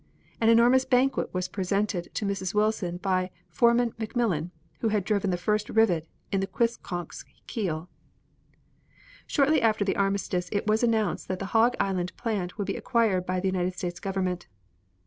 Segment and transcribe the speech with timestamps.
[0.41, 2.55] An enormous bouquet was presented to Mrs.
[2.55, 7.87] Wilson by Foreman McMillan, who had driven the first rivet in the Quistconck's keel.
[9.27, 13.27] Shortly after the armistice it was announced that the Hog Island plant would be acquired
[13.27, 14.47] by the United States Government.